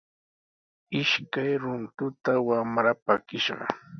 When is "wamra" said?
2.47-2.91